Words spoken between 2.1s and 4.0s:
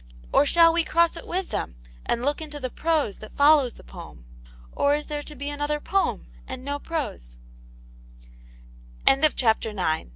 look into the prose that follows the